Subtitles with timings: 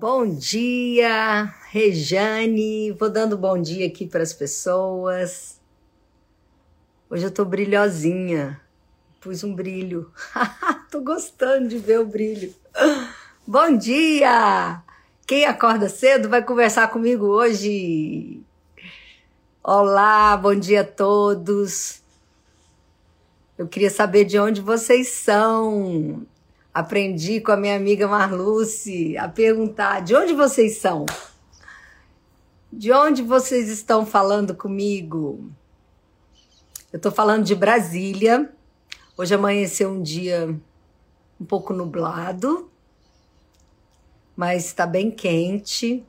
[0.00, 2.90] Bom dia, Rejane.
[2.92, 5.60] Vou dando bom dia aqui para as pessoas.
[7.10, 8.58] Hoje eu tô brilhosinha.
[9.20, 10.10] Pus um brilho.
[10.90, 12.54] tô gostando de ver o brilho.
[13.46, 14.82] Bom dia!
[15.26, 18.42] Quem acorda cedo vai conversar comigo hoje.
[19.62, 22.00] Olá, bom dia a todos.
[23.58, 26.26] Eu queria saber de onde vocês são.
[26.72, 31.04] Aprendi com a minha amiga Marluce a perguntar: de onde vocês são?
[32.72, 35.50] De onde vocês estão falando comigo?
[36.92, 38.52] Eu estou falando de Brasília.
[39.16, 40.56] Hoje amanheceu um dia
[41.40, 42.70] um pouco nublado,
[44.36, 46.06] mas está bem quente.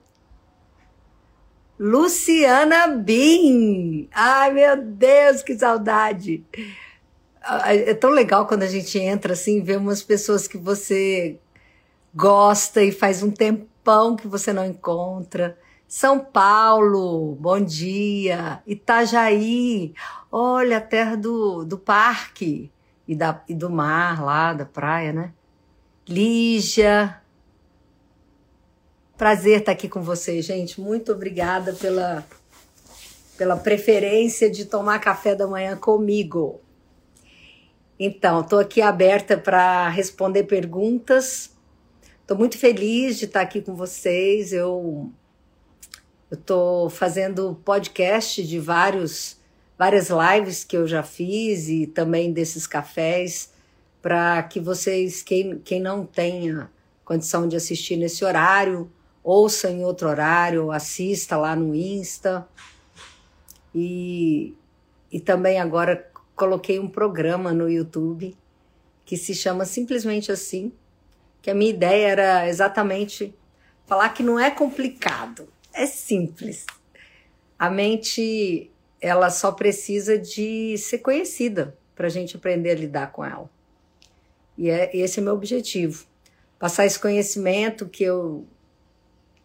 [1.80, 4.08] Luciana Bin!
[4.14, 6.46] Ai, meu Deus, que saudade!
[7.66, 11.40] É tão legal quando a gente entra assim, vê umas pessoas que você
[12.14, 15.58] gosta e faz um tempão que você não encontra.
[15.88, 18.62] São Paulo, bom dia.
[18.66, 19.94] Itajaí,
[20.32, 22.72] olha a terra do, do parque
[23.08, 25.34] e, da, e do mar lá, da praia, né?
[26.08, 27.22] Lígia,
[29.18, 30.80] prazer estar aqui com vocês, gente.
[30.80, 32.26] Muito obrigada pela,
[33.38, 36.62] pela preferência de tomar café da manhã comigo.
[38.04, 41.56] Então, estou aqui aberta para responder perguntas.
[42.20, 44.52] Estou muito feliz de estar aqui com vocês.
[44.52, 45.12] Eu
[46.32, 49.38] estou fazendo podcast de vários,
[49.78, 53.54] várias lives que eu já fiz e também desses cafés
[54.02, 56.72] para que vocês, quem, quem não tenha
[57.06, 58.92] condição de assistir nesse horário,
[59.24, 62.48] ouça em outro horário, assista lá no Insta.
[63.76, 64.56] E,
[65.12, 66.11] e também agora
[66.42, 68.36] coloquei um programa no YouTube
[69.06, 70.74] que se chama simplesmente assim,
[71.40, 73.36] que a minha ideia era exatamente
[73.86, 76.66] falar que não é complicado, é simples.
[77.60, 83.24] A mente ela só precisa de ser conhecida para a gente aprender a lidar com
[83.24, 83.48] ela.
[84.58, 86.08] E é, esse é meu objetivo.
[86.58, 88.48] Passar esse conhecimento que eu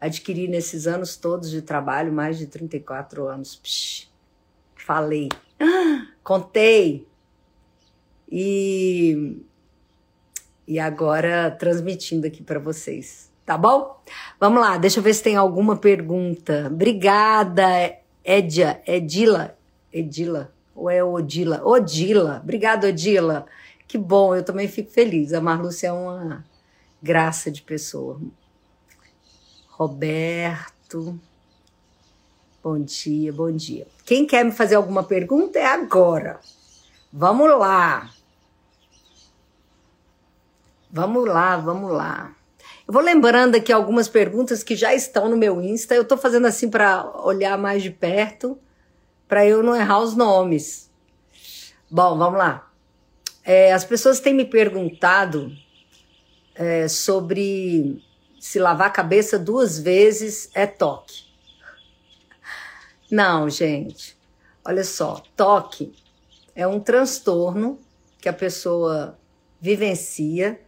[0.01, 3.57] adquiri nesses anos todos de trabalho, mais de 34 anos.
[3.57, 4.11] Psh,
[4.75, 5.29] falei.
[6.27, 7.07] Contei.
[8.29, 9.41] E,
[10.67, 13.31] e agora transmitindo aqui para vocês.
[13.45, 14.03] Tá bom?
[14.41, 16.67] Vamos lá, deixa eu ver se tem alguma pergunta.
[16.67, 19.57] Obrigada, Edia, Edila,
[19.93, 21.63] Edila, ou é Odila?
[21.65, 23.47] Odila, obrigada, Odila.
[23.87, 25.33] Que bom, eu também fico feliz.
[25.33, 26.45] A Marlúcia é uma
[27.01, 28.21] graça de pessoa.
[29.69, 31.21] Roberto.
[32.69, 33.87] Bom dia, bom dia.
[34.05, 36.41] Quem quer me fazer alguma pergunta é agora.
[37.13, 38.11] Vamos lá.
[40.91, 42.35] Vamos lá, vamos lá.
[42.85, 45.95] Eu vou lembrando aqui algumas perguntas que já estão no meu Insta.
[45.95, 48.59] Eu estou fazendo assim para olhar mais de perto,
[49.29, 50.91] para eu não errar os nomes.
[51.89, 52.69] Bom, vamos lá.
[53.45, 55.53] É, as pessoas têm me perguntado
[56.53, 58.03] é, sobre
[58.41, 61.26] se lavar a cabeça duas vezes é toque.
[63.11, 64.17] Não, gente.
[64.65, 65.93] Olha só, toque
[66.57, 67.79] é um transtorno
[68.19, 69.19] que a pessoa
[69.61, 70.59] vivencia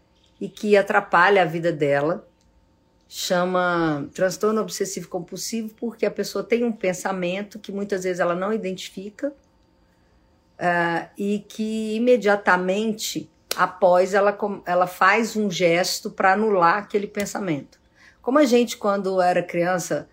[0.41, 2.29] e que atrapalha a vida dela.
[3.09, 8.53] Chama transtorno obsessivo compulsivo porque a pessoa tem um pensamento que muitas vezes ela não
[8.53, 9.29] identifica
[10.59, 17.81] uh, e que imediatamente após ela, ela faz um gesto para anular aquele pensamento.
[18.21, 20.07] Como a gente, quando era criança,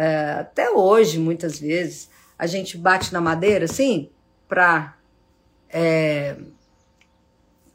[0.00, 4.08] é, até hoje, muitas vezes, a gente bate na madeira, assim,
[4.48, 4.96] para
[5.68, 6.36] é,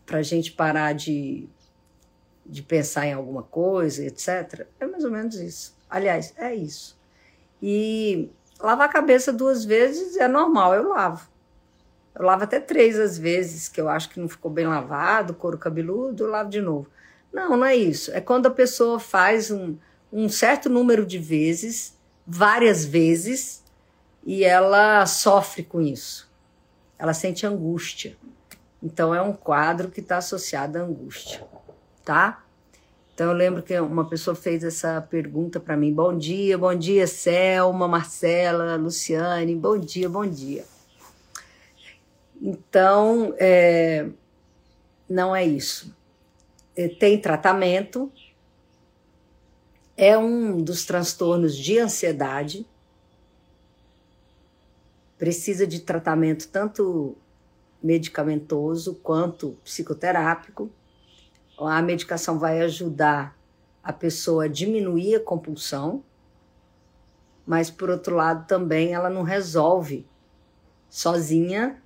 [0.10, 1.50] a gente parar de,
[2.46, 4.66] de pensar em alguma coisa, etc.
[4.80, 5.76] É mais ou menos isso.
[5.90, 6.98] Aliás, é isso.
[7.62, 11.28] E lavar a cabeça duas vezes é normal, eu lavo.
[12.16, 15.58] Eu lavo até três às vezes, que eu acho que não ficou bem lavado, couro
[15.58, 16.88] cabeludo, eu lavo de novo.
[17.34, 18.14] Não, não é isso.
[18.14, 19.76] É quando a pessoa faz um,
[20.10, 23.64] um certo número de vezes várias vezes
[24.26, 26.32] e ela sofre com isso.
[26.98, 28.16] Ela sente angústia.
[28.82, 31.42] Então é um quadro que está associado à angústia,
[32.04, 32.44] tá?
[33.14, 35.94] Então eu lembro que uma pessoa fez essa pergunta para mim.
[35.94, 39.56] Bom dia, bom dia, Selma, Marcela, Luciane.
[39.56, 40.66] Bom dia, bom dia.
[42.42, 44.08] Então é,
[45.08, 45.96] não é isso.
[46.76, 48.12] É, tem tratamento,
[49.96, 52.66] é um dos transtornos de ansiedade.
[55.18, 57.16] Precisa de tratamento tanto
[57.82, 60.70] medicamentoso quanto psicoterápico.
[61.60, 63.38] A medicação vai ajudar
[63.84, 66.04] a pessoa diminuir a compulsão,
[67.46, 70.08] mas por outro lado também ela não resolve
[70.90, 71.82] sozinha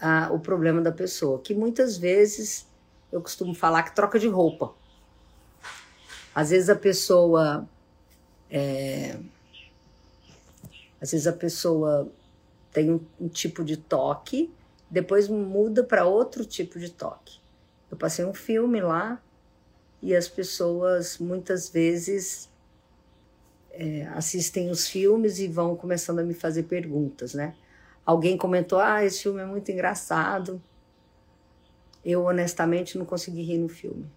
[0.00, 2.66] ah, o problema da pessoa, que muitas vezes
[3.12, 4.74] eu costumo falar que troca de roupa.
[6.34, 7.68] Às vezes a pessoa
[8.50, 9.16] é,
[11.00, 12.10] às vezes a pessoa
[12.72, 14.52] tem um, um tipo de toque,
[14.90, 17.38] depois muda para outro tipo de toque.
[17.90, 19.22] Eu passei um filme lá
[20.00, 22.48] e as pessoas muitas vezes
[23.70, 27.54] é, assistem os filmes e vão começando a me fazer perguntas, né?
[28.04, 30.60] Alguém comentou: Ah, esse filme é muito engraçado.
[32.04, 34.10] Eu honestamente não consegui rir no filme.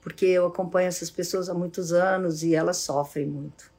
[0.00, 3.70] Porque eu acompanho essas pessoas há muitos anos e elas sofrem muito.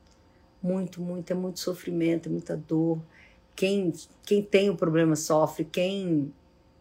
[0.62, 3.00] Muito, muito, é muito sofrimento, é muita dor.
[3.56, 3.92] Quem,
[4.24, 6.32] quem tem o problema sofre, quem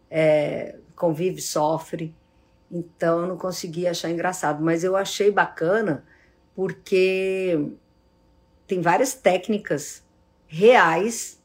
[0.09, 2.13] é, convive sofre.
[2.69, 6.05] Então eu não consegui achar engraçado, mas eu achei bacana
[6.55, 7.59] porque
[8.67, 10.03] tem várias técnicas
[10.47, 11.41] reais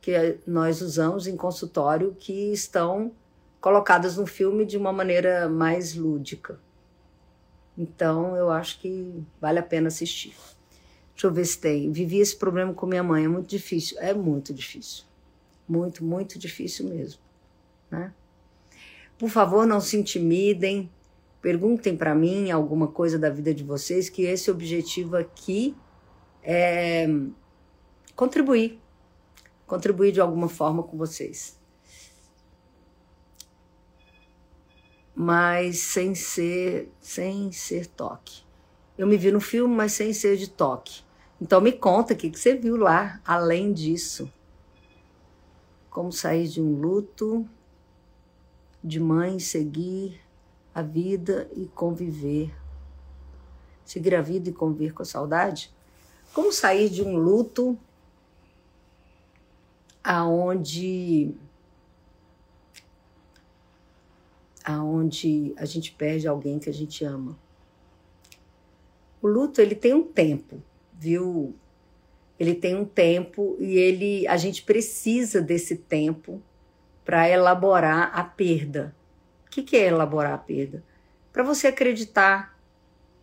[0.00, 3.12] que nós usamos em consultório que estão
[3.60, 6.60] colocadas no filme de uma maneira mais lúdica.
[7.76, 10.34] Então eu acho que vale a pena assistir.
[11.12, 11.90] Deixa eu ver se tem.
[11.90, 13.98] Vivi esse problema com minha mãe, é muito difícil.
[14.00, 15.04] É muito difícil.
[15.68, 17.20] Muito, muito difícil mesmo.
[17.90, 18.12] Né?
[19.18, 20.90] Por favor, não se intimidem.
[21.40, 25.74] Perguntem para mim alguma coisa da vida de vocês, que esse objetivo aqui
[26.42, 27.06] é
[28.14, 28.80] contribuir.
[29.66, 31.58] Contribuir de alguma forma com vocês.
[35.18, 38.44] Mas sem ser, sem ser toque.
[38.98, 41.02] Eu me vi no filme, mas sem ser de toque.
[41.40, 44.30] Então me conta o que, que você viu lá, além disso.
[45.90, 47.48] Como sair de um luto
[48.84, 50.20] de mãe, seguir
[50.74, 52.54] a vida e conviver.
[53.84, 55.74] Seguir a vida e conviver com a saudade?
[56.34, 57.78] Como sair de um luto
[60.04, 61.34] aonde
[64.66, 67.38] aonde a gente perde alguém que a gente ama.
[69.22, 70.60] O luto ele tem um tempo,
[70.92, 71.54] viu?
[72.38, 76.42] Ele tem um tempo e ele a gente precisa desse tempo
[77.04, 78.94] para elaborar a perda.
[79.46, 80.82] O que, que é elaborar a perda?
[81.32, 82.58] Para você acreditar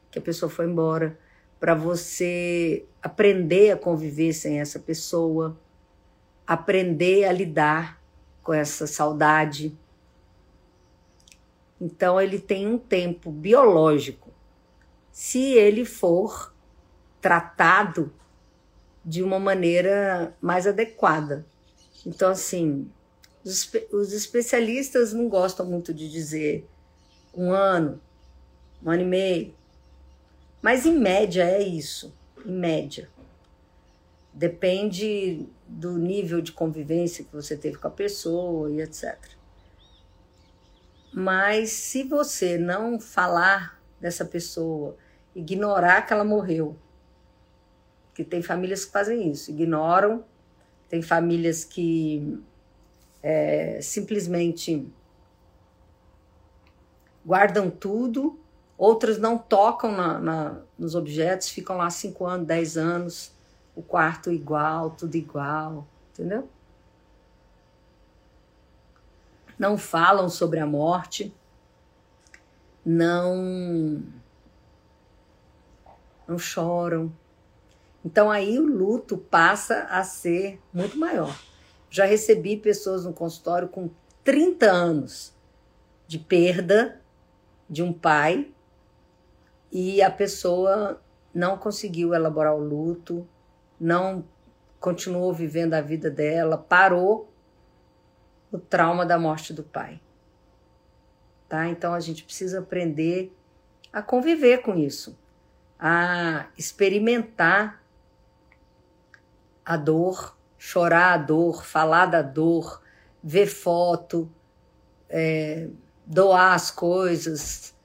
[0.10, 1.20] que a pessoa foi embora,
[1.60, 5.60] para você aprender a conviver sem essa pessoa,
[6.48, 8.02] aprender a lidar
[8.42, 9.78] com essa saudade.
[11.84, 14.32] Então, ele tem um tempo biológico.
[15.12, 16.54] Se ele for
[17.20, 18.10] tratado
[19.04, 21.46] de uma maneira mais adequada.
[22.06, 22.90] Então, assim,
[23.44, 26.66] os, especialistas não gostam muito de dizer
[27.36, 28.00] um ano,
[28.82, 29.54] um ano e meio.
[30.62, 32.14] Mas em média é isso,
[32.46, 33.10] em média.
[34.34, 39.43] Depende do nível de convivência que você teve com a pessoa e etc.
[41.14, 44.98] Mas se você não falar dessa pessoa,
[45.36, 46.76] ignorar que ela morreu,
[48.14, 50.24] que tem famílias que fazem isso, ignoram,
[50.90, 52.40] tem famílias que
[53.22, 54.88] é, simplesmente
[57.26, 58.40] guardam tudo,
[58.78, 63.32] outras não tocam na, na, nos objetos, ficam lá 5 anos, 10 anos,
[63.76, 66.50] o quarto igual, tudo igual, entendeu?
[69.58, 71.34] Não falam sobre a morte,
[72.86, 74.04] não
[76.28, 77.12] não choram.
[78.04, 81.38] Então aí o luto passa a ser muito maior.
[81.90, 83.90] Já recebi pessoas no consultório com
[84.24, 85.34] 30 anos
[86.08, 87.02] de perda
[87.70, 88.52] de um pai
[89.72, 91.02] e a pessoa
[91.34, 93.28] não conseguiu elaborar o luto,
[93.80, 94.24] não
[94.80, 97.33] continuou vivendo a vida dela, parou
[98.54, 100.00] o trauma da morte do pai.
[101.50, 101.68] Tá?
[101.68, 103.36] Então a gente precisa aprender
[103.92, 105.18] a conviver com isso,
[105.78, 107.84] a experimentar
[109.66, 112.82] a dor chorar a dor, falar da dor,
[113.22, 114.32] ver foto,
[115.10, 115.68] é,
[116.06, 117.76] doar as coisas,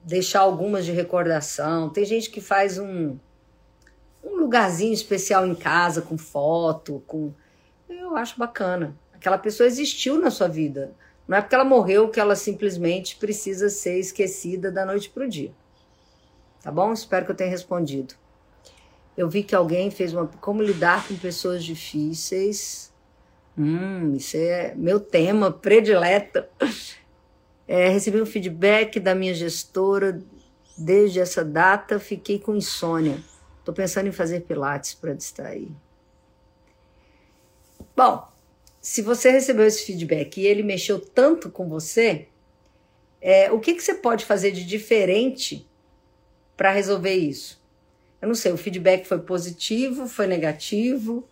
[0.00, 1.90] deixar algumas de recordação.
[1.90, 3.18] Tem gente que faz um,
[4.22, 7.34] um lugarzinho especial em casa com foto, com
[7.88, 8.96] eu acho bacana.
[9.24, 10.92] Aquela pessoa existiu na sua vida.
[11.26, 15.28] Não é porque ela morreu que ela simplesmente precisa ser esquecida da noite para o
[15.28, 15.50] dia.
[16.62, 16.92] Tá bom?
[16.92, 18.12] Espero que eu tenha respondido.
[19.16, 20.26] Eu vi que alguém fez uma.
[20.26, 22.92] Como lidar com pessoas difíceis.
[23.56, 26.44] Hum, isso é meu tema predileto.
[27.66, 30.22] É, recebi um feedback da minha gestora
[30.76, 33.18] Desde essa data fiquei com insônia.
[33.58, 35.70] Estou pensando em fazer pilates para distrair.
[37.96, 38.33] Bom,
[38.84, 42.28] se você recebeu esse feedback e ele mexeu tanto com você,
[43.18, 45.66] é, o que, que você pode fazer de diferente
[46.54, 47.64] para resolver isso?
[48.20, 51.26] Eu não sei, o feedback foi positivo, foi negativo,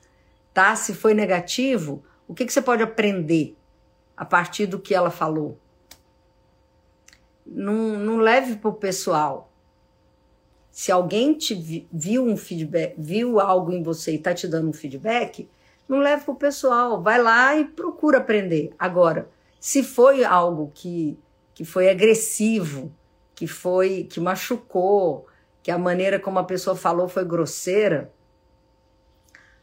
[0.54, 0.75] tá?
[0.75, 3.54] Se foi negativo, o que, que você pode aprender
[4.16, 5.59] a partir do que ela falou?
[7.44, 9.52] Não, não leve para o pessoal.
[10.71, 14.73] Se alguém te viu um feedback, viu algo em você e está te dando um
[14.73, 15.47] feedback,
[15.89, 17.03] não leve para o pessoal.
[17.03, 18.73] Vai lá e procura aprender.
[18.79, 19.29] Agora,
[19.61, 21.19] se foi algo que,
[21.55, 22.93] que foi agressivo,
[23.35, 25.27] que foi que machucou,
[25.62, 28.12] que a maneira como a pessoa falou foi grosseira,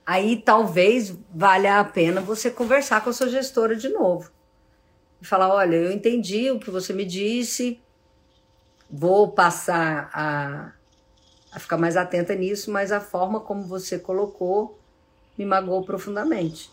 [0.05, 4.31] aí talvez valha a pena você conversar com a sua gestora de novo.
[5.21, 7.81] E falar: olha, eu entendi o que você me disse,
[8.89, 10.71] vou passar a,
[11.51, 14.78] a ficar mais atenta nisso, mas a forma como você colocou
[15.39, 16.69] me magoou profundamente.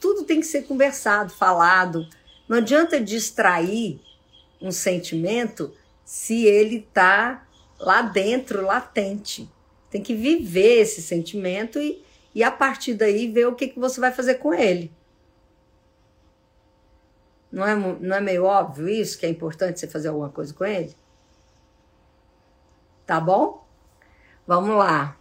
[0.00, 2.08] Tudo tem que ser conversado, falado.
[2.48, 4.00] Não adianta distrair
[4.58, 5.70] um sentimento
[6.06, 7.46] se ele está
[7.78, 9.46] lá dentro, latente.
[9.90, 12.02] Tem que viver esse sentimento e,
[12.34, 14.90] e a partir daí ver o que, que você vai fazer com ele.
[17.52, 20.64] Não é, não é meio óbvio isso, que é importante você fazer alguma coisa com
[20.64, 20.96] ele?
[23.04, 23.66] Tá bom?
[24.46, 25.18] Vamos lá.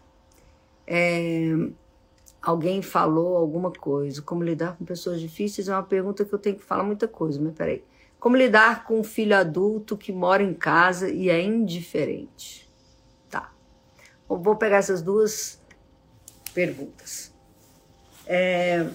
[0.86, 1.52] É,
[2.48, 4.22] alguém falou alguma coisa.
[4.22, 7.42] Como lidar com pessoas difíceis é uma pergunta que eu tenho que falar muita coisa,
[7.42, 7.84] mas peraí.
[8.18, 12.72] Como lidar com um filho adulto que mora em casa e é indiferente?
[13.30, 13.52] Tá.
[14.30, 15.62] Eu vou pegar essas duas
[16.54, 17.34] perguntas.
[18.26, 18.88] É,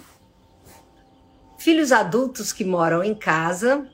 [1.58, 3.86] filhos adultos que moram em casa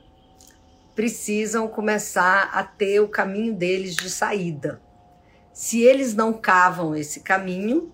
[0.95, 4.81] precisam começar a ter o caminho deles de saída.
[5.51, 7.91] Se eles não cavam esse caminho,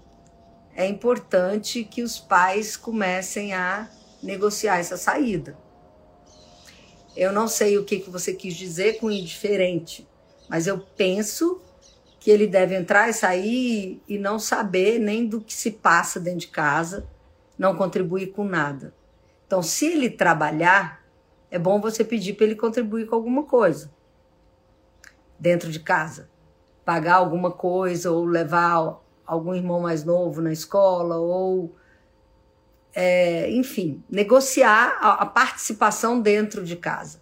[0.75, 3.89] é importante que os pais comecem a
[4.21, 5.57] negociar essa saída.
[7.15, 10.05] Eu não sei o que, que você quis dizer com indiferente,
[10.49, 11.61] mas eu penso
[12.19, 16.39] que ele deve entrar e sair e não saber nem do que se passa dentro
[16.39, 17.07] de casa,
[17.57, 18.93] não contribuir com nada.
[19.47, 21.05] Então, se ele trabalhar,
[21.49, 23.93] é bom você pedir para ele contribuir com alguma coisa
[25.39, 26.29] dentro de casa.
[26.83, 31.75] Pagar alguma coisa ou levar algum irmão mais novo na escola ou
[32.93, 37.19] é, enfim, negociar a, a participação dentro de casa.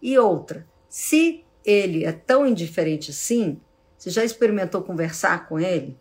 [0.00, 3.60] E outra, se ele é tão indiferente assim,
[3.96, 5.98] você já experimentou conversar com ele?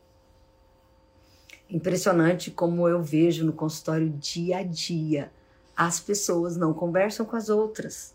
[1.68, 5.32] Impressionante como eu vejo no consultório dia a dia.
[5.76, 8.14] As pessoas não conversam com as outras.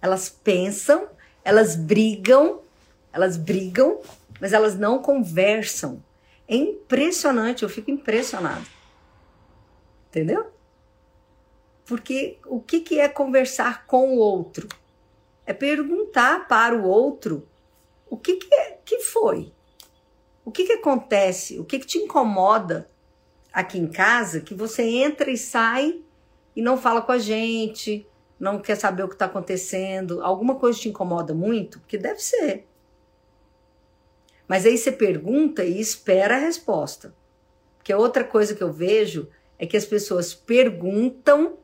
[0.00, 1.08] Elas pensam,
[1.42, 2.60] elas brigam,
[3.12, 4.00] elas brigam,
[4.40, 6.02] mas elas não conversam.
[6.46, 8.66] É impressionante, eu fico impressionado.
[10.08, 10.52] Entendeu?
[11.84, 14.68] Porque o que, que é conversar com o outro?
[15.46, 17.46] É perguntar para o outro
[18.08, 19.52] o que, que, é, que foi.
[20.44, 21.58] O que, que acontece?
[21.58, 22.90] O que, que te incomoda
[23.52, 26.00] aqui em casa que você entra e sai
[26.54, 28.06] e não fala com a gente,
[28.38, 30.22] não quer saber o que está acontecendo?
[30.22, 31.80] Alguma coisa te incomoda muito?
[31.80, 32.66] Porque deve ser.
[34.46, 37.14] Mas aí você pergunta e espera a resposta.
[37.76, 41.58] Porque outra coisa que eu vejo é que as pessoas perguntam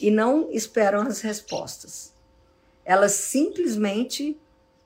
[0.00, 2.12] e não esperam as respostas.
[2.84, 4.38] Elas simplesmente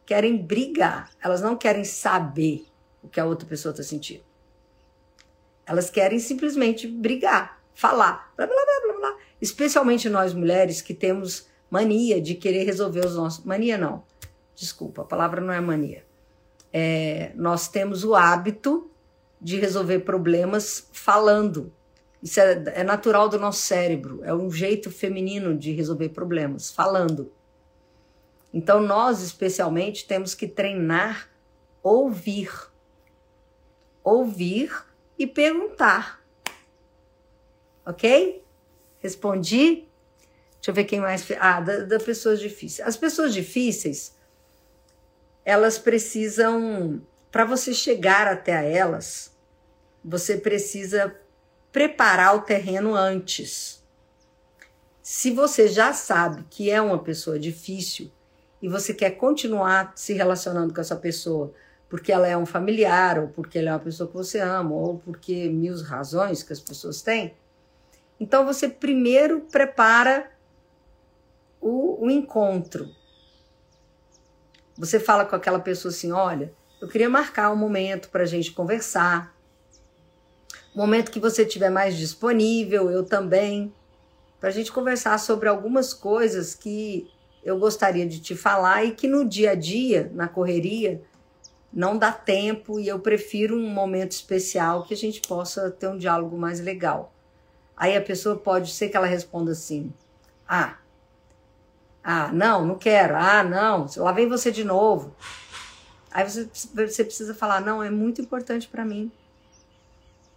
[0.05, 2.67] querem brigar, elas não querem saber
[3.03, 4.25] o que a outra pessoa está sentindo.
[5.65, 9.19] Elas querem simplesmente brigar, falar, blá, blá, blá, blá, blá.
[9.41, 13.45] Especialmente nós mulheres que temos mania de querer resolver os nossos.
[13.45, 14.05] Mania não,
[14.55, 16.05] desculpa, a palavra não é mania.
[16.79, 18.91] É, nós temos o hábito
[19.41, 21.73] de resolver problemas falando,
[22.23, 27.33] isso é, é natural do nosso cérebro, é um jeito feminino de resolver problemas, falando.
[28.53, 31.31] Então, nós, especialmente, temos que treinar
[31.83, 32.51] ouvir.
[34.05, 34.71] Ouvir
[35.19, 36.23] e perguntar.
[37.87, 38.45] Ok?
[38.99, 39.89] Respondi?
[40.57, 41.27] Deixa eu ver quem mais.
[41.41, 42.87] Ah, das da pessoas difíceis.
[42.87, 44.16] As pessoas difíceis,
[45.47, 47.01] elas precisam.
[47.31, 49.33] Para você chegar até elas,
[50.05, 51.15] você precisa
[51.71, 53.85] preparar o terreno antes.
[55.03, 58.11] Se você já sabe que é uma pessoa difícil
[58.61, 61.53] e você quer continuar se relacionando com essa pessoa
[61.89, 64.99] porque ela é um familiar, ou porque ela é uma pessoa que você ama, ou
[64.99, 67.37] porque mil razões que as pessoas têm,
[68.19, 70.29] então você primeiro prepara
[71.61, 72.91] o, o encontro.
[74.79, 78.53] Você fala com aquela pessoa assim: olha, eu queria marcar um momento para a gente
[78.53, 79.35] conversar.
[80.75, 83.73] Um momento que você tiver mais disponível, eu também,
[84.39, 87.11] para a gente conversar sobre algumas coisas que
[87.43, 91.01] eu gostaria de te falar e que no dia a dia, na correria,
[91.73, 95.97] não dá tempo e eu prefiro um momento especial que a gente possa ter um
[95.97, 97.13] diálogo mais legal.
[97.77, 99.93] Aí a pessoa pode ser que ela responda assim:
[100.47, 100.77] Ah,
[102.09, 103.17] ah, não, não quero.
[103.17, 105.13] Ah, não, lá vem você de novo.
[106.13, 109.11] Aí você, você precisa falar: Não, é muito importante para mim.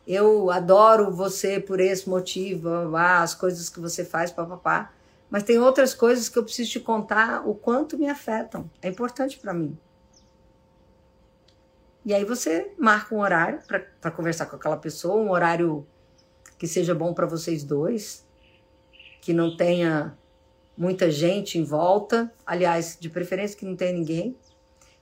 [0.08, 4.92] Eu adoro você por esse motivo, as coisas que você faz, papapá.
[5.30, 8.68] Mas tem outras coisas que eu preciso te contar o quanto me afetam.
[8.82, 9.78] É importante para mim.
[12.04, 13.60] E aí você marca um horário
[14.02, 15.86] para conversar com aquela pessoa, um horário
[16.58, 18.26] que seja bom para vocês dois,
[19.22, 20.18] que não tenha
[20.80, 24.38] muita gente em volta, aliás, de preferência que não tenha ninguém.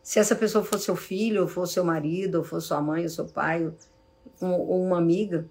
[0.01, 3.09] Se essa pessoa for seu filho, ou for seu marido, ou for sua mãe, ou
[3.09, 3.71] seu pai,
[4.41, 5.47] ou, ou uma amiga,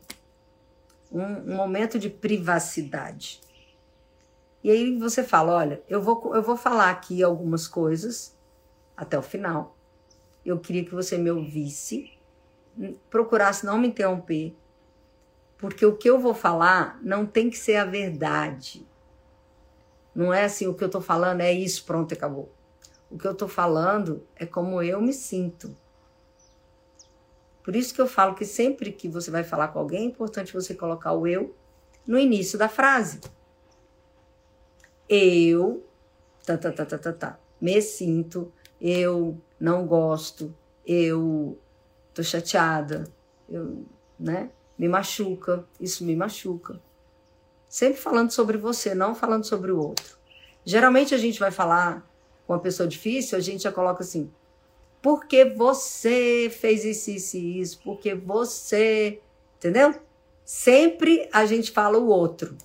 [1.12, 3.40] um, um momento de privacidade.
[4.64, 8.36] E aí você fala, olha, eu vou, eu vou falar aqui algumas coisas
[8.96, 9.76] até o final.
[10.44, 12.10] Eu queria que você me ouvisse,
[13.08, 14.56] procurasse não me interromper,
[15.56, 18.84] porque o que eu vou falar não tem que ser a verdade.
[20.16, 22.50] Não é assim, o que eu estou falando é isso, pronto, acabou.
[23.10, 25.76] O que eu estou falando é como eu me sinto.
[27.62, 30.54] Por isso que eu falo que sempre que você vai falar com alguém, é importante
[30.54, 31.54] você colocar o eu
[32.06, 33.20] no início da frase.
[35.06, 35.86] Eu,
[36.46, 40.54] tá, tá, tá, tá, tá, tá, me sinto, eu não gosto,
[40.86, 41.58] eu
[42.14, 43.04] tô chateada,
[43.46, 43.84] eu,
[44.18, 46.80] né, me machuca, isso me machuca.
[47.76, 50.16] Sempre falando sobre você, não falando sobre o outro.
[50.64, 52.10] Geralmente a gente vai falar
[52.46, 54.32] com uma pessoa difícil, a gente já coloca assim:
[55.02, 59.20] porque você fez isso, isso e isso, porque você.
[59.58, 59.94] Entendeu?
[60.42, 62.56] Sempre a gente fala o outro.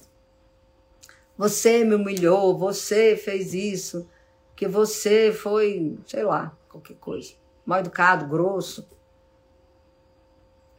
[1.38, 4.08] Você me humilhou, você fez isso,
[4.56, 7.34] que você foi, sei lá, qualquer coisa.
[7.65, 8.88] Mal educado, grosso.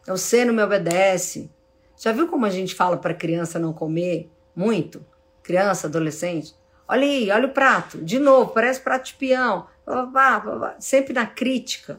[0.07, 1.51] Você não me obedece.
[2.03, 5.07] Já viu como a gente fala para criança não comer muito?
[5.41, 6.53] Criança, adolescente?
[6.89, 7.99] Olha aí, olha o prato.
[7.99, 9.69] De novo, parece prato de peão.
[10.81, 11.97] Sempre na crítica.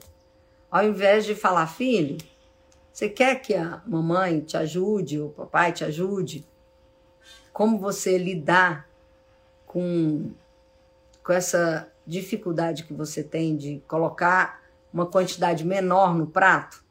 [0.70, 2.18] Ao invés de falar, filho,
[2.92, 6.46] você quer que a mamãe te ajude, o papai te ajude?
[7.54, 8.90] Como você lidar
[9.66, 10.34] com,
[11.24, 14.62] com essa dificuldade que você tem de colocar
[14.92, 16.84] uma quantidade menor no prato?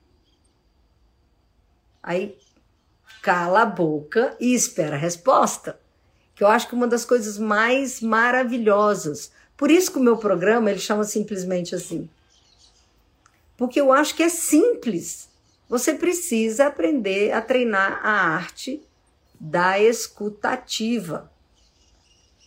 [2.03, 2.38] Aí
[3.22, 5.78] cala a boca e espera a resposta.
[6.35, 9.30] Que eu acho que uma das coisas mais maravilhosas.
[9.56, 12.11] Por isso que o meu programa ele chama simplesmente assim.
[13.56, 15.28] Porque eu acho que é simples.
[15.68, 18.82] Você precisa aprender a treinar a arte
[19.38, 21.30] da escutativa.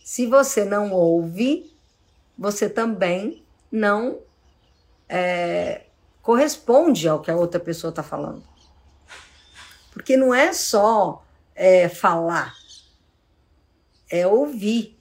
[0.04, 1.72] Se você não ouve,
[2.36, 4.18] você também não
[5.08, 5.86] é,
[6.22, 8.42] corresponde ao que a outra pessoa está falando.
[9.96, 12.54] Porque não é só é, falar,
[14.10, 14.94] é ouvir.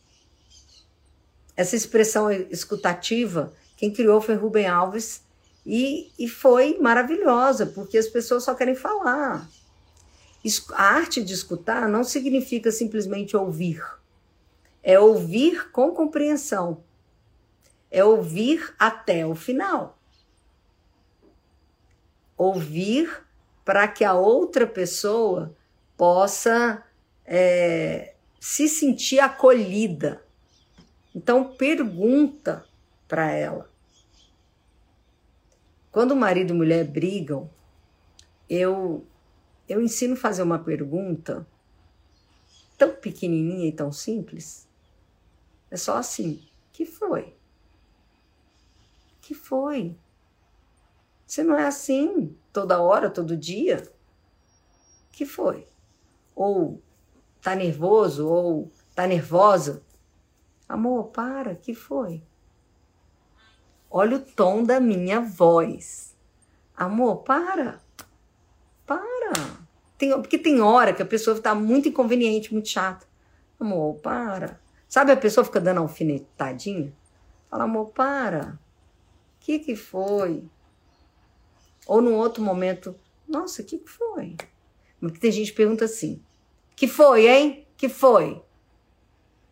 [1.53, 5.21] Essa expressão escutativa, quem criou foi Rubem Alves
[5.65, 9.49] e, e foi maravilhosa, porque as pessoas só querem falar.
[10.71, 13.83] A arte de escutar não significa simplesmente ouvir.
[14.81, 16.81] É ouvir com compreensão.
[17.91, 19.99] É ouvir até o final.
[22.37, 23.24] Ouvir
[23.65, 25.55] para que a outra pessoa
[25.97, 26.85] possa
[27.25, 30.23] é, se sentir acolhida.
[31.15, 32.63] Então, pergunta
[33.07, 33.69] para ela.
[35.91, 37.49] Quando marido e mulher brigam,
[38.47, 39.03] eu,
[39.67, 41.47] eu ensino a fazer uma pergunta
[42.77, 44.67] tão pequenininha e tão simples.
[45.71, 47.33] É só assim: que foi?
[49.21, 49.95] Que foi?
[51.35, 53.85] Você não é assim toda hora, todo dia?
[55.11, 55.67] Que foi?
[56.33, 56.81] Ou
[57.41, 59.83] tá nervoso ou tá nervosa?
[60.69, 62.23] Amor, para, que foi?
[63.91, 66.15] Olha o tom da minha voz.
[66.73, 67.81] Amor, para.
[68.85, 69.33] Para.
[69.97, 73.05] Tem, porque tem hora que a pessoa está muito inconveniente, muito chata.
[73.59, 74.57] Amor, para.
[74.87, 76.93] Sabe a pessoa fica dando alfinetadinha?
[77.49, 78.57] Fala, amor, para.
[79.35, 80.49] O que que foi?
[81.85, 82.95] Ou num outro momento,
[83.27, 84.35] nossa, o que foi?
[84.99, 86.21] Porque tem gente que pergunta assim:
[86.75, 87.67] que foi, hein?
[87.77, 88.43] Que foi?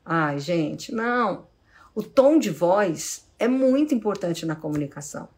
[0.05, 1.47] Ai, gente, não.
[1.95, 5.29] O tom de voz é muito importante na comunicação.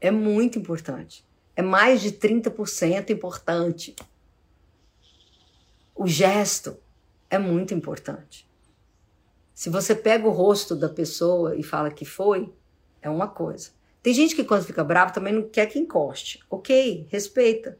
[0.00, 1.24] É muito importante.
[1.56, 3.96] É mais de 30% importante.
[5.94, 6.76] O gesto
[7.30, 8.48] é muito importante.
[9.54, 12.52] Se você pega o rosto da pessoa e fala que foi,
[13.00, 13.70] é uma coisa.
[14.04, 16.44] Tem gente que quando fica bravo também não quer que encoste.
[16.50, 17.78] Ok, respeita.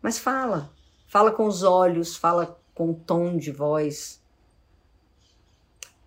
[0.00, 0.72] Mas fala.
[1.08, 4.22] Fala com os olhos, fala com o tom de voz.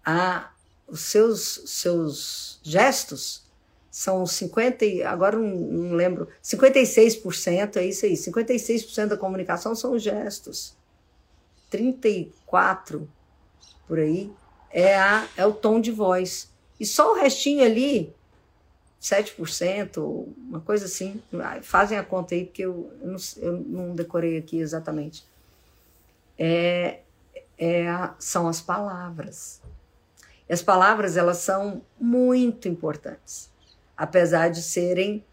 [0.06, 0.54] Ah,
[0.88, 3.46] os seus, seus gestos
[3.92, 8.14] são 50, agora não, não lembro, 56% é isso aí.
[8.14, 10.74] 56% da comunicação são os gestos.
[11.70, 13.12] 34
[13.86, 14.32] por aí
[14.72, 16.50] é, a, é o tom de voz.
[16.80, 18.16] E só o restinho ali,
[19.02, 21.22] 7%, uma coisa assim,
[21.62, 25.26] fazem a conta aí, porque eu, eu, não, eu não, decorei aqui exatamente.
[26.38, 27.00] É,
[27.58, 27.88] é
[28.20, 29.62] são as palavras.
[30.48, 33.50] E as palavras, elas são muito importantes,
[33.96, 35.24] apesar de serem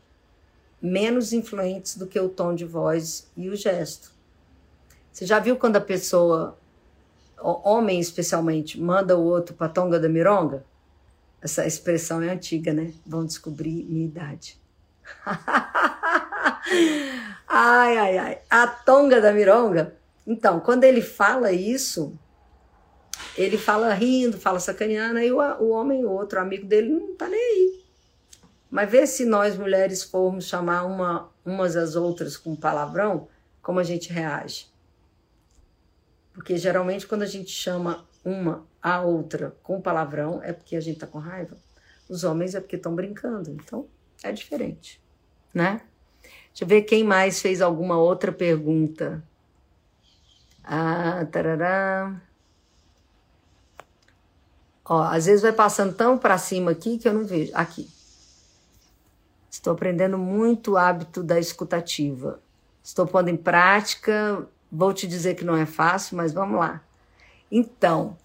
[0.80, 4.12] menos influentes do que o tom de voz e o gesto.
[5.12, 6.56] Você já viu quando a pessoa
[7.42, 10.64] homem especialmente, manda o outro para tonga da mironga?
[11.46, 12.92] Essa expressão é antiga, né?
[13.06, 14.60] Vão descobrir minha idade.
[17.46, 18.38] ai, ai, ai.
[18.50, 19.96] A tonga da mironga.
[20.26, 22.18] Então, quando ele fala isso,
[23.38, 27.28] ele fala rindo, fala sacaneando, aí o, o homem, o outro amigo dele, não tá
[27.28, 27.84] nem aí.
[28.68, 33.28] Mas vê se nós mulheres formos chamar uma, umas às outras com palavrão,
[33.62, 34.66] como a gente reage.
[36.34, 40.98] Porque geralmente quando a gente chama uma a outra com palavrão é porque a gente
[40.98, 41.56] tá com raiva.
[42.08, 43.50] Os homens é porque estão brincando.
[43.50, 43.86] Então
[44.22, 45.00] é diferente,
[45.54, 45.80] né?
[46.48, 49.22] Deixa eu ver quem mais fez alguma outra pergunta.
[50.64, 52.20] Ah, tarará.
[54.84, 57.52] Ó, às vezes vai passando tão para cima aqui que eu não vejo.
[57.54, 57.88] Aqui.
[59.48, 62.40] Estou aprendendo muito o hábito da escutativa.
[62.82, 66.82] Estou pondo em prática Vou te dizer que não é fácil, mas vamos lá.
[67.50, 68.16] Então,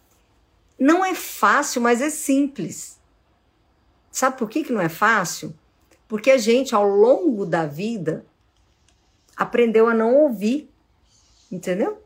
[0.79, 2.99] não é fácil, mas é simples.
[4.11, 5.55] Sabe por que, que não é fácil?
[6.07, 8.25] Porque a gente, ao longo da vida,
[9.35, 10.69] aprendeu a não ouvir,
[11.51, 12.03] entendeu?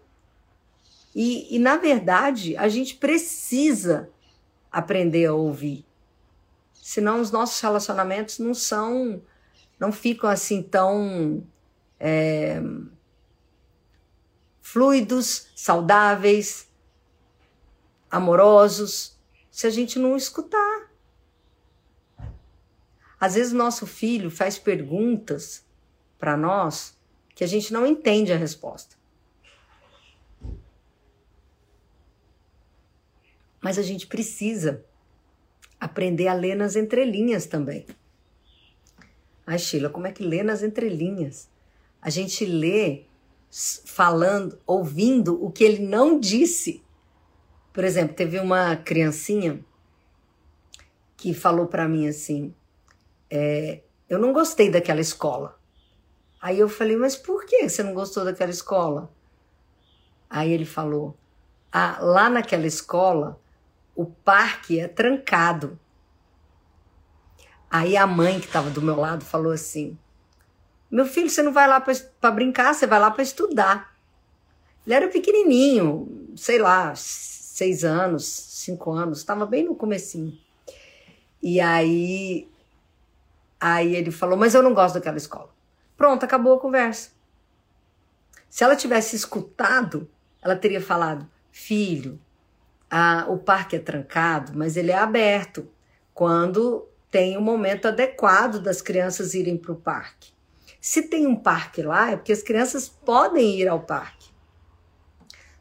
[1.15, 4.09] E, e na verdade, a gente precisa
[4.71, 5.85] aprender a ouvir.
[6.73, 9.21] Senão os nossos relacionamentos não são,
[9.79, 11.43] não ficam assim tão.
[11.97, 12.61] É,
[14.65, 16.64] fluidos, saudáveis,
[18.15, 19.17] amorosos,
[19.51, 20.89] se a gente não escutar.
[23.19, 25.65] Às vezes nosso filho faz perguntas
[26.17, 26.97] para nós
[27.33, 28.95] que a gente não entende a resposta.
[33.61, 34.85] Mas a gente precisa
[35.79, 37.85] aprender a ler nas entrelinhas também.
[39.45, 41.49] Ai, Sheila, como é que lê nas entrelinhas?
[42.01, 43.03] A gente lê
[43.85, 46.84] falando, ouvindo o que ele não disse.
[47.75, 49.59] Por exemplo, teve uma criancinha
[51.17, 52.55] que falou para mim assim:
[53.29, 55.59] é, Eu não gostei daquela escola.
[56.41, 59.11] Aí eu falei: Mas por que você não gostou daquela escola?
[60.29, 61.17] Aí ele falou:
[61.69, 63.41] ah, Lá naquela escola,
[63.93, 65.77] o parque é trancado.
[67.69, 69.97] Aí a mãe que estava do meu lado falou assim:
[70.89, 73.93] meu filho, você não vai lá para brincar, você vai lá para estudar.
[74.85, 76.93] Ele era pequenininho, sei lá,
[77.55, 80.37] seis anos, cinco anos, estava bem no comecinho.
[81.41, 82.49] E aí,
[83.57, 85.49] aí ele falou, mas eu não gosto daquela escola.
[85.95, 87.11] Pronto, acabou a conversa.
[88.49, 90.05] Se ela tivesse escutado,
[90.43, 92.19] ela teria falado, filho,
[92.91, 95.65] a, o parque é trancado, mas ele é aberto
[96.13, 100.33] quando tem o um momento adequado das crianças irem para o parque.
[100.81, 104.34] Se tem um parque lá, é porque as crianças podem ir ao parque.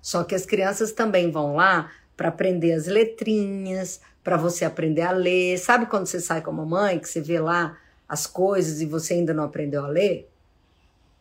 [0.04, 5.10] Só que as crianças também vão lá para aprender as letrinhas, para você aprender a
[5.10, 5.56] ler.
[5.56, 9.14] Sabe quando você sai com a mamãe, que você vê lá as coisas e você
[9.14, 10.30] ainda não aprendeu a ler?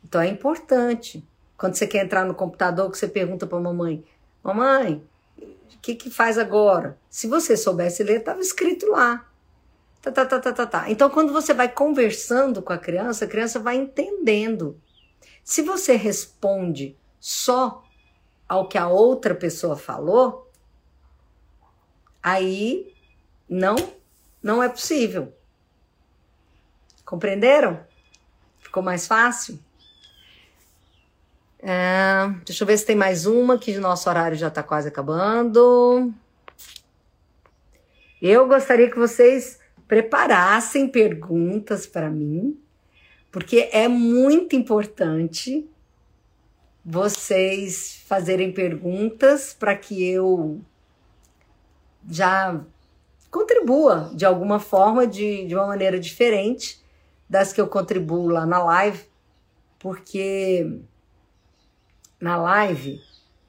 [0.03, 1.25] Então é importante.
[1.57, 4.03] Quando você quer entrar no computador, que você pergunta para a mamãe:
[4.43, 5.01] Mamãe,
[5.37, 6.97] o que, que faz agora?
[7.09, 9.25] Se você soubesse ler, estava escrito lá.
[10.01, 10.91] Tá, tá, tá, tá, tá, tá.
[10.91, 14.77] Então, quando você vai conversando com a criança, a criança vai entendendo.
[15.41, 17.81] Se você responde só
[18.47, 20.51] ao que a outra pessoa falou,
[22.21, 22.93] aí
[23.49, 23.75] não,
[24.41, 25.33] não é possível.
[27.05, 27.79] Compreenderam?
[28.59, 29.59] Ficou mais fácil?
[31.59, 36.13] É, deixa eu ver se tem mais uma, que nosso horário já está quase acabando.
[38.21, 42.59] Eu gostaria que vocês preparassem perguntas para mim,
[43.31, 45.69] porque é muito importante
[46.83, 50.61] vocês fazerem perguntas para que eu
[52.09, 52.61] já
[53.31, 56.83] contribua de alguma forma, de, de uma maneira diferente
[57.29, 59.05] das que eu contribuo lá na live,
[59.79, 60.79] porque
[62.19, 63.01] na live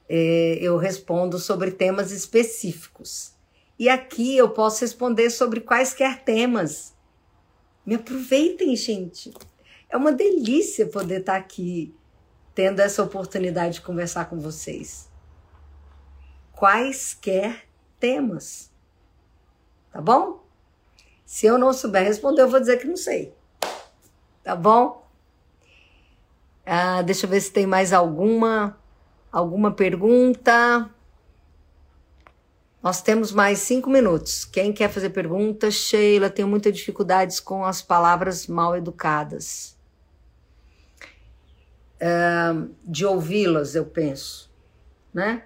[0.07, 3.33] é, eu respondo sobre temas específicos.
[3.77, 6.95] E aqui eu posso responder sobre quaisquer temas.
[7.85, 9.33] Me aproveitem, gente.
[9.89, 11.93] É uma delícia poder estar aqui
[12.55, 15.11] tendo essa oportunidade de conversar com vocês.
[16.53, 17.65] Quaisquer
[17.99, 18.71] temas.
[19.91, 20.43] Tá bom?
[21.25, 23.35] Se eu não souber responder, eu vou dizer que não sei.
[24.41, 25.05] Tá bom?
[26.65, 28.79] Ah, deixa eu ver se tem mais alguma
[29.31, 30.89] alguma pergunta.
[32.81, 34.45] Nós temos mais cinco minutos.
[34.45, 35.69] Quem quer fazer pergunta?
[35.69, 39.74] Sheila, tenho muitas dificuldades com as palavras mal educadas.
[42.83, 44.51] De ouvi-las, eu penso,
[45.13, 45.45] né?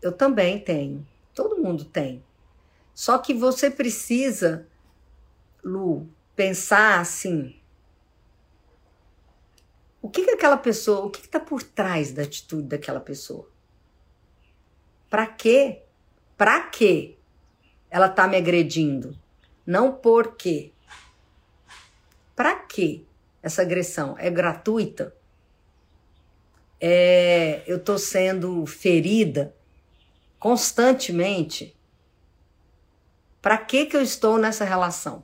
[0.00, 1.06] Eu também tenho.
[1.34, 2.24] Todo mundo tem.
[2.94, 4.66] Só que você precisa,
[5.62, 7.60] Lu, pensar assim:
[10.00, 13.48] o que, que aquela pessoa, o que está por trás da atitude daquela pessoa?
[15.10, 15.82] Para quê?
[16.36, 17.16] Para quê
[17.90, 19.18] ela está me agredindo?
[19.66, 20.72] Não por quê.
[22.34, 23.05] Para quê
[23.46, 24.16] essa agressão?
[24.18, 25.14] É gratuita?
[26.80, 29.54] É, eu estou sendo ferida
[30.36, 31.76] constantemente?
[33.40, 35.22] Para que, que eu estou nessa relação?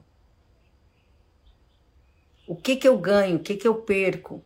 [2.47, 3.39] O que, que eu ganho?
[3.39, 4.41] O que, que eu perco?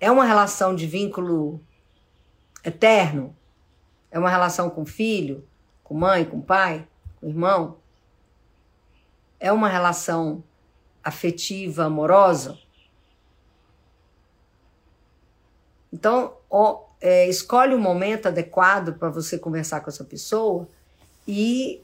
[0.00, 1.64] É uma relação de vínculo
[2.64, 3.36] eterno?
[4.10, 5.46] É uma relação com filho,
[5.84, 6.88] com mãe, com pai,
[7.20, 7.78] com irmão?
[9.38, 10.42] É uma relação
[11.06, 12.58] afetiva, amorosa?
[15.92, 20.68] Então, ó, é, escolhe o um momento adequado para você conversar com essa pessoa
[21.26, 21.80] e,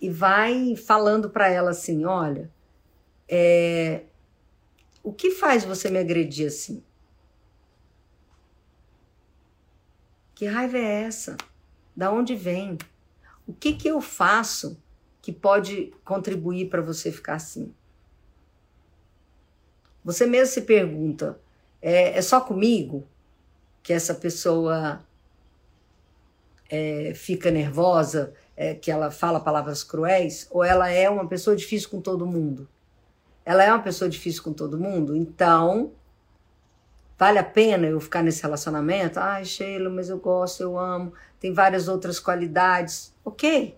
[0.00, 2.50] e vai falando para ela assim: olha,
[3.26, 4.02] é,
[5.02, 6.82] o que faz você me agredir assim?
[10.34, 11.36] Que raiva é essa?
[11.96, 12.76] Da onde vem?
[13.46, 14.78] O que que eu faço
[15.22, 17.74] que pode contribuir para você ficar assim?
[20.04, 21.38] Você mesmo se pergunta:
[21.80, 23.06] é, é só comigo
[23.82, 25.00] que essa pessoa
[26.68, 30.46] é, fica nervosa, é, que ela fala palavras cruéis?
[30.50, 32.68] Ou ela é uma pessoa difícil com todo mundo?
[33.44, 35.16] Ela é uma pessoa difícil com todo mundo?
[35.16, 35.92] Então,
[37.20, 39.20] Vale a pena eu ficar nesse relacionamento?
[39.20, 43.14] Ai, Sheila, mas eu gosto, eu amo, tem várias outras qualidades.
[43.22, 43.76] Ok.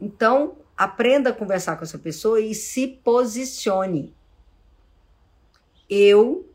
[0.00, 4.12] Então, aprenda a conversar com essa pessoa e se posicione.
[5.88, 6.48] Eu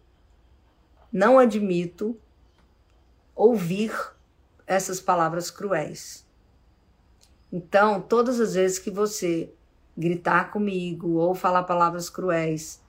[1.11, 2.19] não admito
[3.35, 3.91] ouvir
[4.67, 6.25] essas palavras cruéis.
[7.51, 9.51] Então, todas as vezes que você
[9.97, 12.81] gritar comigo ou falar palavras cruéis,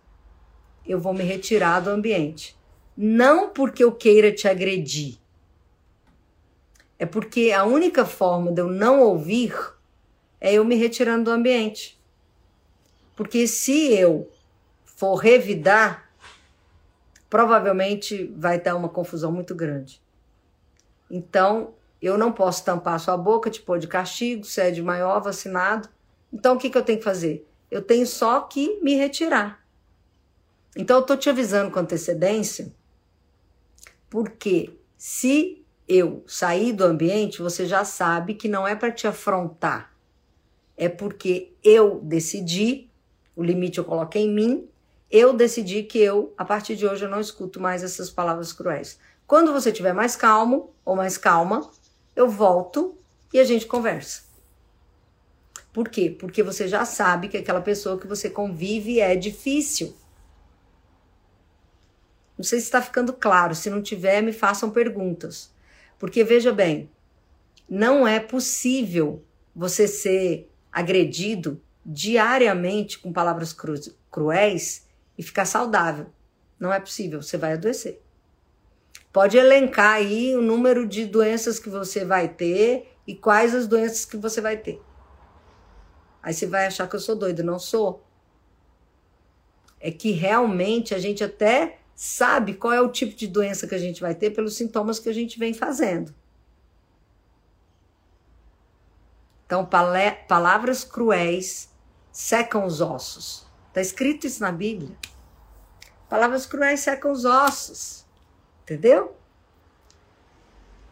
[0.87, 2.57] eu vou me retirar do ambiente.
[2.97, 5.19] Não porque eu queira te agredir.
[6.99, 9.55] É porque a única forma de eu não ouvir
[10.41, 11.99] é eu me retirando do ambiente.
[13.17, 14.31] Porque se eu
[14.85, 16.10] for revidar,
[17.31, 20.03] provavelmente vai dar uma confusão muito grande.
[21.09, 25.21] Então, eu não posso tampar sua boca, te pôr de castigo, você é de maior
[25.23, 25.89] vacinado.
[26.33, 27.49] Então, o que, que eu tenho que fazer?
[27.71, 29.65] Eu tenho só que me retirar.
[30.77, 32.73] Então, eu estou te avisando com antecedência
[34.11, 39.95] porque se eu sair do ambiente, você já sabe que não é para te afrontar.
[40.77, 42.91] É porque eu decidi,
[43.37, 44.69] o limite eu coloquei em mim,
[45.11, 48.99] eu decidi que eu, a partir de hoje, eu não escuto mais essas palavras cruéis.
[49.27, 51.69] Quando você estiver mais calmo ou mais calma,
[52.15, 52.97] eu volto
[53.33, 54.23] e a gente conversa.
[55.73, 56.15] Por quê?
[56.17, 59.97] Porque você já sabe que aquela pessoa que você convive é difícil.
[62.37, 63.55] Não sei se está ficando claro.
[63.55, 65.53] Se não tiver, me façam perguntas.
[65.99, 66.91] Porque veja bem,
[67.69, 73.75] não é possível você ser agredido diariamente com palavras cru
[74.11, 74.90] cruéis
[75.21, 76.07] e ficar saudável.
[76.59, 78.01] Não é possível, você vai adoecer.
[79.13, 84.07] Pode elencar aí o número de doenças que você vai ter e quais as doenças
[84.07, 84.81] que você vai ter.
[86.23, 88.03] Aí você vai achar que eu sou doido, não sou.
[89.79, 93.79] É que realmente a gente até sabe qual é o tipo de doença que a
[93.79, 96.15] gente vai ter pelos sintomas que a gente vem fazendo.
[99.45, 99.69] Então,
[100.27, 101.69] palavras cruéis
[102.11, 103.47] secam os ossos.
[103.69, 104.97] Está escrito isso na Bíblia.
[106.11, 108.05] Palavras cruéis secam os ossos.
[108.65, 109.17] Entendeu?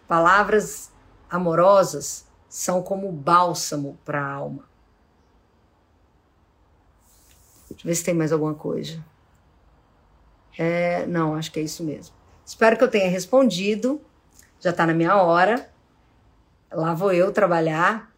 [0.07, 0.93] Palavras
[1.29, 4.65] amorosas são como bálsamo para a alma.
[7.69, 9.05] Deixa eu ver se tem mais alguma coisa.
[10.57, 12.15] É, não, acho que é isso mesmo.
[12.47, 14.01] Espero que eu tenha respondido.
[14.61, 15.69] Já está na minha hora.
[16.71, 18.13] Lá vou eu trabalhar.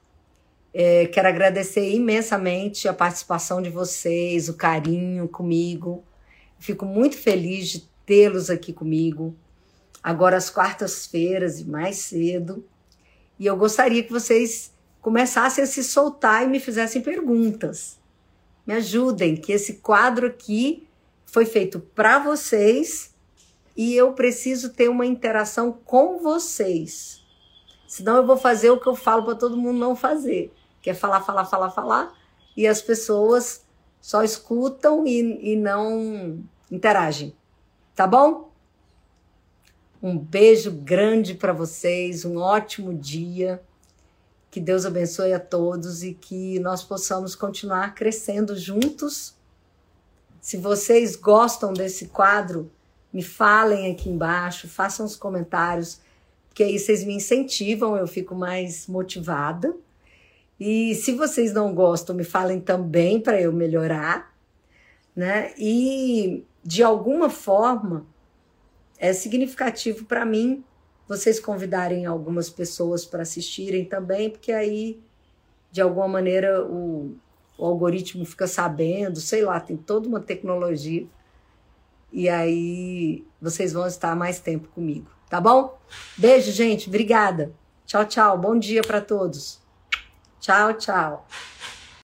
[0.73, 6.05] É, quero agradecer imensamente a participação de vocês, o carinho comigo.
[6.61, 9.35] Fico muito feliz de tê-los aqui comigo.
[10.03, 12.65] Agora às quartas-feiras e mais cedo.
[13.39, 17.99] E eu gostaria que vocês começassem a se soltar e me fizessem perguntas.
[18.67, 20.87] Me ajudem, que esse quadro aqui
[21.25, 23.15] foi feito para vocês
[23.75, 27.25] e eu preciso ter uma interação com vocês.
[27.89, 30.95] Senão eu vou fazer o que eu falo para todo mundo não fazer, que é
[30.95, 32.15] falar, falar, falar, falar,
[32.55, 33.65] e as pessoas
[34.01, 37.35] só escutam e, e não interagem.
[37.95, 38.51] Tá bom?
[40.03, 43.63] Um beijo grande para vocês, um ótimo dia.
[44.51, 49.35] Que Deus abençoe a todos e que nós possamos continuar crescendo juntos.
[50.41, 52.71] Se vocês gostam desse quadro,
[53.13, 56.01] me falem aqui embaixo, façam os comentários,
[56.49, 59.77] porque aí vocês me incentivam, eu fico mais motivada.
[60.61, 64.37] E se vocês não gostam, me falem também para eu melhorar,
[65.17, 65.55] né?
[65.59, 68.07] E de alguma forma,
[68.99, 70.63] é significativo para mim
[71.09, 75.01] vocês convidarem algumas pessoas para assistirem também, porque aí,
[75.73, 77.17] de alguma maneira, o,
[77.59, 81.07] o algoritmo fica sabendo, sei lá, tem toda uma tecnologia.
[82.13, 85.81] E aí vocês vão estar mais tempo comigo, tá bom?
[86.19, 86.89] Beijo, gente.
[86.89, 87.53] Obrigada.
[87.87, 88.39] Tchau, tchau.
[88.39, 89.60] Bom dia para todos.
[90.41, 91.25] Tchau, tchau.